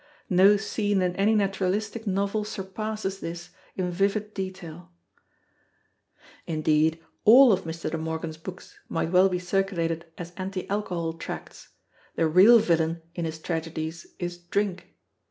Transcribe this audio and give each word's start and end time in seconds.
No 0.31 0.57
scene 0.57 1.03
in 1.03 1.15
any 1.15 1.35
naturalistic 1.35 2.07
novel 2.07 2.43
surpasses 2.43 3.19
this 3.19 3.51
in 3.75 3.91
vivid 3.91 4.33
detail. 4.33 4.91
Indeed, 6.47 6.99
all 7.23 7.53
of 7.53 7.65
Mr. 7.65 7.91
De 7.91 7.99
Morgan's 7.99 8.37
books 8.37 8.79
might 8.89 9.11
well 9.11 9.29
be 9.29 9.37
circulated 9.37 10.05
as 10.17 10.33
anti 10.37 10.67
alcohol 10.71 11.13
tracts; 11.13 11.69
the 12.15 12.25
real 12.27 12.57
villain 12.57 13.03
in 13.13 13.25
his 13.25 13.37
tragedies 13.37 14.07
is 14.17 14.39
Drink. 14.39 14.95